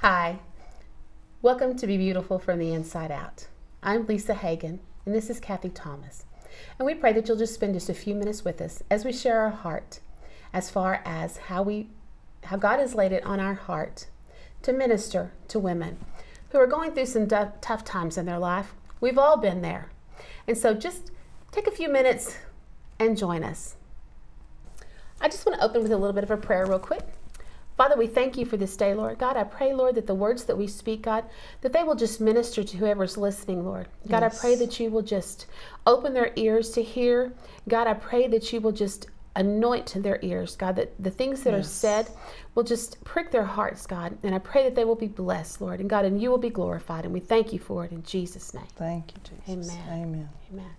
[0.00, 0.40] Hi.
[1.40, 3.46] Welcome to Be Beautiful from the Inside Out.
[3.82, 6.26] I'm Lisa Hagan, and this is Kathy Thomas.
[6.78, 9.12] And we pray that you'll just spend just a few minutes with us as we
[9.12, 10.00] share our heart
[10.52, 11.88] as far as how we
[12.44, 14.06] how God has laid it on our heart
[14.62, 15.96] to minister to women
[16.50, 18.74] who are going through some du- tough times in their life.
[19.00, 19.90] We've all been there.
[20.46, 21.10] And so just
[21.52, 22.36] take a few minutes
[23.00, 23.76] and join us.
[25.22, 27.15] I just want to open with a little bit of a prayer, real quick.
[27.76, 29.18] Father, we thank you for this day, Lord.
[29.18, 31.24] God, I pray, Lord, that the words that we speak, God,
[31.60, 33.88] that they will just minister to whoever's listening, Lord.
[34.08, 34.38] God, Yes.
[34.38, 35.46] I pray that you will just
[35.86, 37.34] open their ears to hear.
[37.68, 41.52] God, I pray that you will just anoint their ears, God, that the things that
[41.52, 42.08] are said
[42.54, 44.16] will just prick their hearts, God.
[44.22, 45.78] And I pray that they will be blessed, Lord.
[45.78, 47.04] And God, and you will be glorified.
[47.04, 48.64] And we thank you for it in Jesus' name.
[48.76, 49.74] Thank you, Jesus.
[49.76, 49.88] Amen.
[49.90, 50.28] Amen.
[50.50, 50.70] Amen.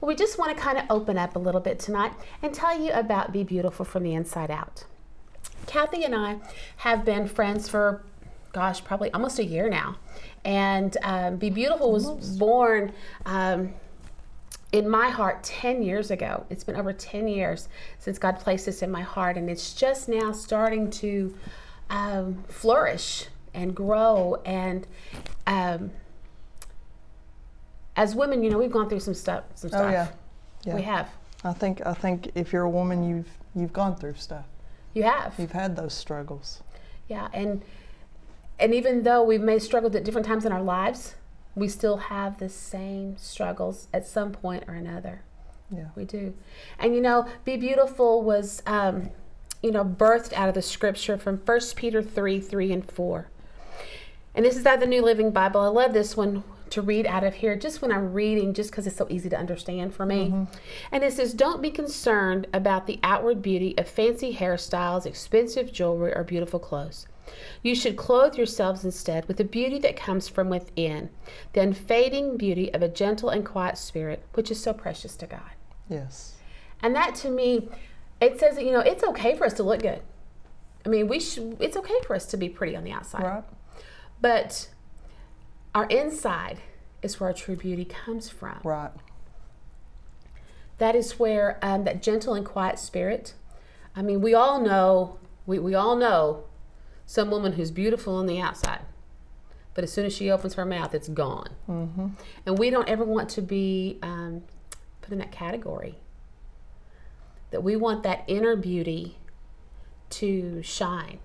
[0.00, 2.80] Well, we just want to kind of open up a little bit tonight and tell
[2.80, 4.84] you about Be Beautiful from the Inside Out.
[5.68, 6.38] Kathy and I
[6.78, 8.02] have been friends for,
[8.52, 9.96] gosh, probably almost a year now.
[10.44, 12.92] And um, Be Beautiful was born
[13.26, 13.74] um,
[14.72, 16.46] in my heart 10 years ago.
[16.50, 20.08] It's been over 10 years since God placed this in my heart, and it's just
[20.08, 21.36] now starting to
[21.90, 24.40] um, flourish and grow.
[24.46, 24.86] And
[25.46, 25.90] um,
[27.94, 29.44] as women, you know, we've gone through some stuff.
[29.54, 29.84] Some stuff.
[29.86, 30.08] Oh yeah.
[30.64, 30.74] Yeah.
[30.74, 31.10] We have.
[31.44, 34.46] I think I think if you're a woman, you've you've gone through stuff.
[34.94, 35.34] You have.
[35.38, 36.62] You've had those struggles.
[37.08, 37.62] Yeah, and
[38.58, 41.14] and even though we may struggled at different times in our lives,
[41.54, 45.22] we still have the same struggles at some point or another.
[45.70, 45.88] Yeah.
[45.94, 46.34] We do.
[46.78, 49.10] And you know, Be Beautiful was um,
[49.62, 53.28] you know, birthed out of the scripture from First Peter 3, 3 and 4.
[54.34, 55.60] And this is out of the New Living Bible.
[55.60, 58.86] I love this one to read out of here just when I'm reading, just because
[58.86, 60.28] it's so easy to understand for me.
[60.28, 60.44] Mm-hmm.
[60.92, 66.14] And it says, Don't be concerned about the outward beauty of fancy hairstyles, expensive jewelry,
[66.14, 67.06] or beautiful clothes.
[67.62, 71.10] You should clothe yourselves instead with the beauty that comes from within,
[71.52, 75.50] the unfading beauty of a gentle and quiet spirit, which is so precious to God.
[75.88, 76.34] Yes.
[76.82, 77.68] And that to me,
[78.20, 80.02] it says that, you know, it's okay for us to look good.
[80.86, 83.22] I mean, we should, it's okay for us to be pretty on the outside.
[83.22, 83.44] Right.
[84.20, 84.68] But
[85.74, 86.58] our inside
[87.02, 88.58] is where our true beauty comes from.
[88.64, 88.90] Right.
[90.78, 93.34] That is where um, that gentle and quiet spirit.
[93.94, 96.44] I mean, we all know, we, we all know
[97.06, 98.82] some woman who's beautiful on the outside,
[99.74, 101.50] but as soon as she opens her mouth, it's gone.
[101.68, 102.08] Mm-hmm.
[102.46, 104.42] And we don't ever want to be um,
[105.00, 105.96] put in that category.
[107.50, 109.18] That we want that inner beauty
[110.10, 111.18] to shine.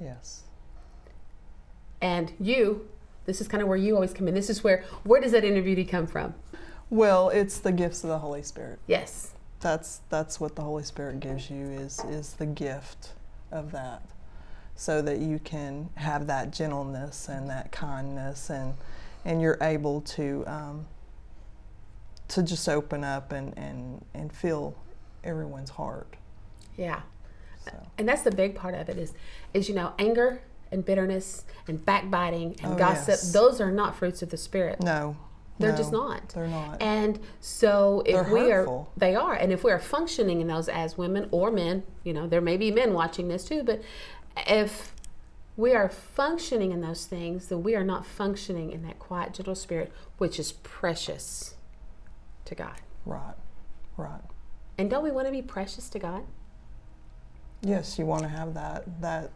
[0.00, 0.42] Yes.
[2.00, 2.88] And you,
[3.28, 4.34] this is kind of where you always come in.
[4.34, 6.34] This is where, where does that inner beauty come from?
[6.88, 8.78] Well, it's the gifts of the Holy Spirit.
[8.86, 9.34] Yes.
[9.60, 13.10] That's that's what the Holy Spirit gives you is is the gift
[13.52, 14.02] of that,
[14.76, 18.74] so that you can have that gentleness and that kindness and
[19.26, 20.86] and you're able to um,
[22.28, 24.74] to just open up and and and feel
[25.22, 26.16] everyone's heart.
[26.78, 27.02] Yeah.
[27.64, 27.72] So.
[27.98, 29.12] And that's the big part of it is,
[29.52, 30.40] is you know, anger
[30.70, 33.08] and bitterness and backbiting and Oh, gossip.
[33.08, 33.32] yes.
[33.32, 34.82] Those are not fruits of the spirit.
[34.82, 35.16] No,
[35.58, 36.28] They're no, just not.
[36.30, 36.80] They're not.
[36.82, 38.90] And so if They're we hurtful.
[38.96, 39.34] are, they are.
[39.34, 42.56] And if we are functioning in those as women or men, you know, there may
[42.56, 43.82] be men watching this too, but
[44.46, 44.94] if
[45.56, 49.56] we are functioning in those things, then we are not functioning in that quiet, gentle
[49.56, 51.54] spirit, which is precious
[52.44, 52.80] to God.
[53.04, 53.34] right,
[53.96, 54.20] right.
[54.78, 56.22] And don't we want to be precious to God?
[57.62, 59.32] Yes, you want to have that that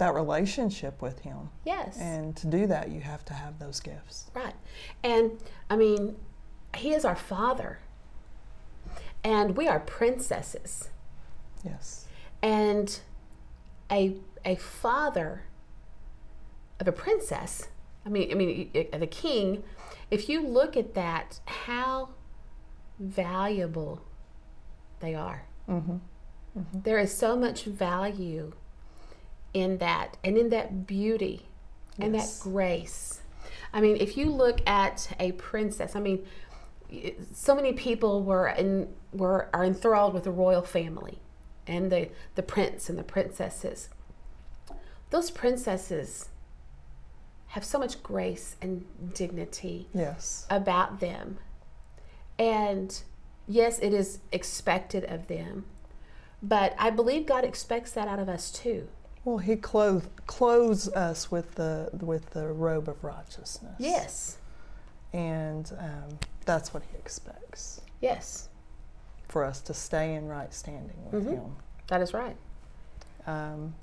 [0.00, 1.96] that relationship with Him, Yes.
[1.98, 4.30] and to do that, you have to have those gifts.
[4.34, 4.54] Right.
[5.04, 5.32] And
[5.70, 6.16] I mean,
[6.76, 7.78] he is our father.
[9.22, 10.88] And we are princesses.
[11.64, 12.06] Yes,
[12.42, 12.98] And
[13.90, 14.16] a
[14.46, 15.44] a father
[16.80, 17.68] of a princess,
[18.06, 19.62] I mean, I mean, the king,
[20.10, 22.08] if you look at that, how
[22.98, 24.00] valuable
[25.00, 25.44] they are.
[25.68, 25.96] mm-hmm.
[26.72, 28.52] There is so much value
[29.52, 31.46] in that and in that beauty
[31.98, 33.20] and that grace.
[33.72, 36.26] I mean, if you look at a princess, I mean,
[37.32, 41.20] so many people were in were are enthralled with the royal family
[41.66, 43.88] and the the prince and the princesses.
[45.10, 46.28] Those princesses
[47.48, 51.38] have so much grace and dignity yes, about them.
[52.38, 53.02] And
[53.48, 55.64] yes, it is expected of them.
[56.42, 58.88] But I believe God expects that out of us too.
[59.24, 63.74] Well, He clothe, clothes us with the with the robe of righteousness.
[63.78, 64.36] Yes.
[65.12, 68.48] and um, that's what He expects Yes.
[69.28, 71.32] for us to stay in right standing with Mhm.
[71.32, 71.56] Him.
[71.88, 72.36] That is right.
[73.26, 73.74] Um,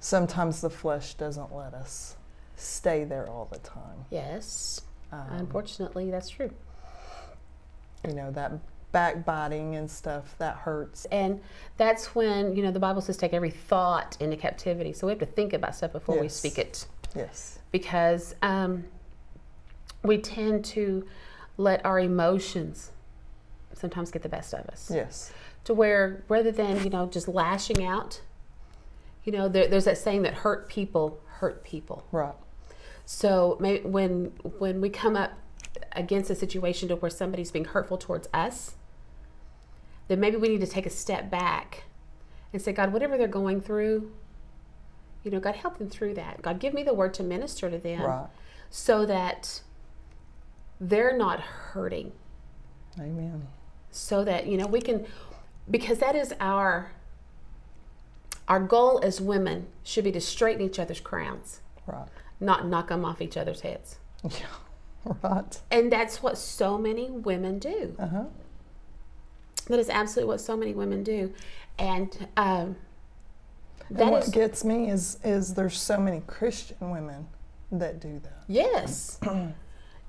[0.00, 2.16] sometimes the flesh doesn't let us
[2.56, 4.04] stay there all the time.
[4.10, 4.80] Yes.
[5.12, 6.50] Um, Unfortunately, that's true.
[8.06, 8.52] you know, that
[8.92, 11.04] backbiting and stuff, that hurts.
[11.06, 11.40] And
[11.76, 14.92] that's when, you know, the Bible says take every thought into captivity.
[14.92, 16.86] So we have to think about stuff before we speak it.
[17.14, 17.58] Yes.
[17.72, 18.84] Because um,
[20.02, 21.06] we tend to
[21.56, 22.92] let our emotions
[23.72, 24.90] sometimes get the best of us.
[24.92, 25.32] Yes.
[25.64, 28.20] To where rather than, you know, just lashing out,
[29.24, 32.06] you know, there, there's that saying that hurt people hurt people.
[32.12, 32.34] Right.
[33.04, 35.32] So may, when when we come up
[35.92, 38.74] against a situation to where somebody's being hurtful towards us,
[40.08, 41.84] then maybe we need to take a step back
[42.52, 44.12] and say, God, whatever they're going through,
[45.24, 46.42] you know, God help them through that.
[46.42, 48.26] God, give me the word to minister to them, Right.
[48.70, 49.62] so that
[50.80, 52.12] they're not hurting,
[53.00, 53.48] Amen.
[53.90, 55.06] so that you know we can,
[55.70, 56.90] because that is our
[58.48, 62.06] our goal as women should be to straighten each other's crowns, Right.
[62.38, 63.98] not knock them off each other's heads.
[64.22, 64.46] Yeah.
[65.22, 65.60] Right.
[65.70, 67.94] And that's what so many women do.
[67.98, 68.24] Uh huh.
[69.68, 71.32] That is absolutely what so many women do.
[71.78, 72.76] And um,
[73.88, 77.26] And that what is, gets me is is there's so many Christian women
[77.72, 78.44] that do that.
[78.48, 79.18] yes.
[79.22, 79.54] and,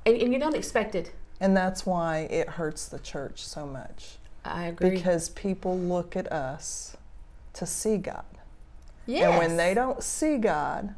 [0.05, 1.11] and you don't expect it.
[1.39, 4.17] And that's why it hurts the church so much.
[4.45, 4.91] I agree.
[4.91, 6.95] Because people look at us
[7.53, 8.23] to see God.
[9.05, 9.27] yes.
[9.27, 10.95] And when they don't see God,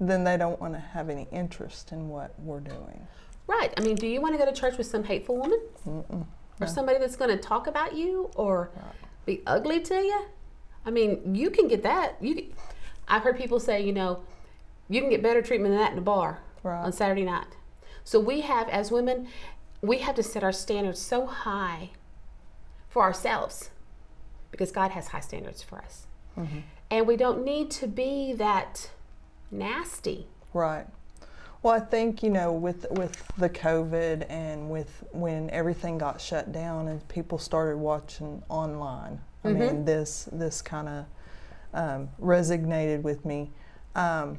[0.00, 3.06] then they don't want to have any interest in what we're doing.
[3.46, 3.72] Right.
[3.76, 5.60] I mean, do you want to go to church with some hateful woman?
[5.86, 6.26] Mm-mm.
[6.60, 8.94] Or somebody that's going to talk about you or Right.
[9.26, 10.26] be ugly to you?
[10.86, 12.16] I mean, you can get that.
[12.20, 12.52] You, can-
[13.08, 14.20] I've heard people say, you know,
[14.88, 16.82] you can get better treatment than that in a bar Right.
[16.84, 17.46] on Saturday night.
[18.04, 19.28] So we have, as women,
[19.82, 21.90] we have to set our standards so high
[22.88, 23.70] for ourselves
[24.50, 26.06] because God has high standards for us.
[26.38, 26.58] Mm-hmm.
[26.90, 28.90] And we don't need to be that
[29.50, 30.26] nasty.
[30.52, 30.86] Right.
[31.62, 36.52] Well, I think you know with with the COVID and with when everything got shut
[36.52, 39.20] down and people started watching online.
[39.44, 39.58] I Mhm.
[39.58, 41.04] mean, this this kind of
[41.72, 43.50] um, resonated with me.
[43.94, 44.38] Um,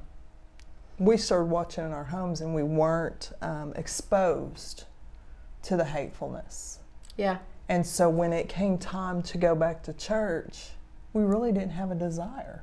[0.99, 4.85] we started watching in our homes, and we weren't um, exposed
[5.63, 6.79] to the hatefulness.
[7.17, 7.39] Yeah.
[7.67, 10.69] And so when it came time to go back to church,
[11.13, 12.61] we really didn't have a desire.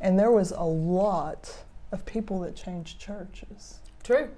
[0.00, 3.80] And there was a lot of people that changed churches.
[4.02, 4.28] True.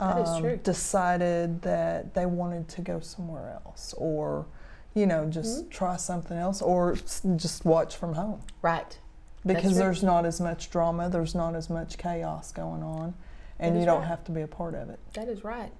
[0.00, 0.56] That is um, true.
[0.62, 4.46] Decided that they wanted to go somewhere else or,
[4.94, 5.68] you know, just Mm-hmm.
[5.70, 6.96] try something else or
[7.36, 8.40] just watch from home.
[8.62, 8.98] Right.
[9.46, 13.12] Because there's not as much drama, there's not as much chaos going on,
[13.58, 14.08] and you don't right.
[14.08, 14.98] have to be a part of it.
[15.12, 15.70] That is right.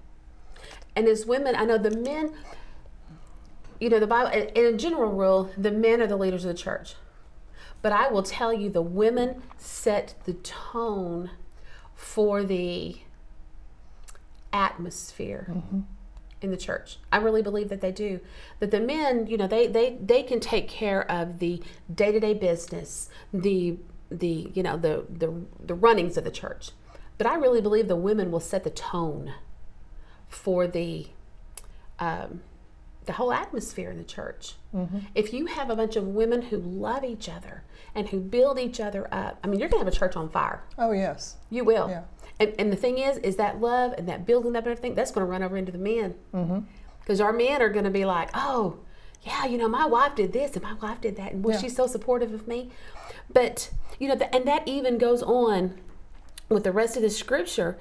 [0.95, 2.31] And as women, I know the men,
[3.79, 6.49] you know, the Bible, in in a general rule, the men are the leaders of
[6.55, 6.93] the church.
[7.81, 11.31] But I will tell you, the women set the tone
[11.93, 12.97] for the
[14.51, 15.47] atmosphere
[16.41, 16.97] in the church.
[17.11, 18.21] I really believe that they do.
[18.59, 21.61] That the men, you know, they they they can take care of the
[21.93, 23.77] day to day business, the
[24.09, 26.71] the you know the the the runnings of the church.
[27.17, 29.33] But I really believe the women will set the tone
[30.27, 31.07] for the
[31.99, 32.41] um,
[33.05, 34.55] the whole atmosphere in the church.
[35.13, 37.63] If you have a bunch of women who love each other
[37.95, 40.63] and who build each other up, I mean, you're gonna have a church on fire.
[40.77, 41.37] Oh, yes.
[41.49, 41.87] You will.
[41.89, 42.03] Yeah.
[42.41, 45.11] And, and the thing is, is that love and that building up and everything, that's
[45.11, 46.15] going to run over into the men.
[46.99, 48.79] Because our men are going to be like, oh,
[49.21, 51.31] yeah, you know, my wife did this and my wife did that.
[51.31, 51.61] And was Yeah.
[51.61, 52.71] she so supportive of me?
[53.31, 55.79] But, you know, th- and that even goes on
[56.49, 57.77] with the rest of the scripture.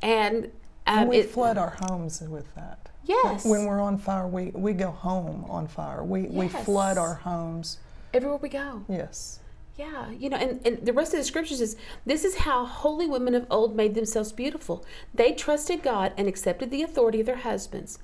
[0.00, 0.46] And,
[0.86, 2.87] um, And we it, flood our homes with that.
[3.08, 6.04] Yes, When we're on fire, we, we go home on fire.
[6.04, 7.78] We, we flood our homes.
[8.14, 8.84] everywhere we go.
[8.88, 9.40] Yes.
[9.76, 13.06] Yeah, you know, and, and the rest of the scriptures is this is how holy
[13.06, 14.84] women of old made themselves beautiful.
[15.14, 17.98] They trusted God and accepted the authority of their husbands.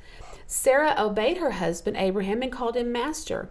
[0.47, 3.51] Sarah obeyed her husband Abraham and called him master.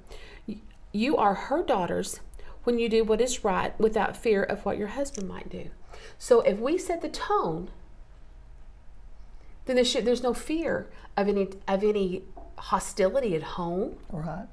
[0.93, 2.21] You are her daughters
[2.63, 5.69] when you do what is right without fear of what your husband might do.
[6.17, 7.71] So if we set the tone,
[9.65, 12.23] then there should, there's no fear of any of any
[12.57, 13.97] hostility at home.
[14.11, 14.47] Right.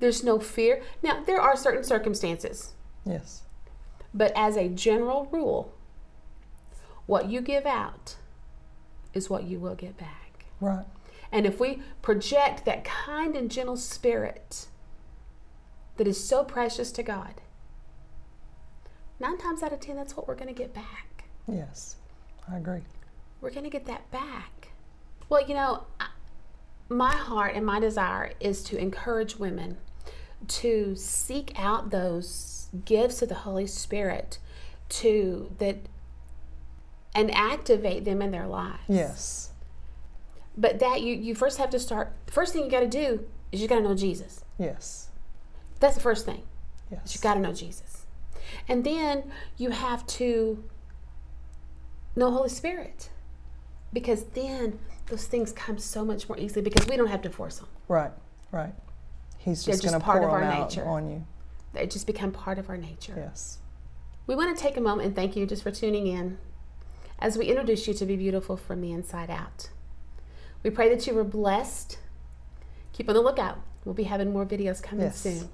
[0.00, 0.82] There's no fear.
[1.02, 2.72] Now there are certain circumstances
[3.06, 3.42] Yes.
[4.12, 5.72] but as a general rule,
[7.06, 8.16] what you give out
[9.12, 10.46] is what you will get back.
[10.60, 10.86] Right.
[11.30, 14.66] And if we project that kind and gentle spirit
[15.96, 17.34] that is so precious to God,
[19.20, 21.24] nine times out of ten, that's what we're going to get back.
[21.46, 21.96] Yes.
[22.50, 22.82] I agree.
[23.44, 24.70] We're going to get that back.
[25.28, 25.84] Well, you know,
[26.88, 29.76] my heart and my desire is to encourage women
[30.48, 34.38] to seek out those gifts of the Holy Spirit
[34.88, 35.76] to that
[37.14, 38.80] and activate them in their lives.
[38.88, 39.50] Yes.
[40.56, 42.14] But that you you first have to start.
[42.28, 44.42] First thing you got to do is you got to know Jesus.
[44.58, 45.08] Yes.
[45.80, 46.44] That's the first thing.
[46.90, 47.14] Yes.
[47.14, 48.06] You got to know Jesus,
[48.68, 49.24] and then
[49.58, 50.64] you have to
[52.16, 53.10] know Holy Spirit,
[53.94, 57.58] because then those things come so much more easily because we don't have to force
[57.58, 57.68] them.
[57.88, 58.10] Right.
[58.52, 58.74] Right.
[59.38, 60.84] He's just just going to part pour of our nature.
[60.84, 61.24] on you.
[61.72, 63.14] They just become part of our nature.
[63.16, 63.58] Yes.
[64.26, 66.38] We want to take a moment and thank you just for tuning in
[67.18, 69.70] as we introduce you to Be Beautiful from the Inside Out.
[70.62, 71.98] We pray that you were blessed.
[72.92, 73.58] Keep on the lookout.
[73.84, 75.20] We'll be having more videos coming Yes.
[75.20, 75.48] soon.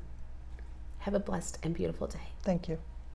[1.00, 2.28] Have a blessed and beautiful day.
[2.42, 2.78] Thank you.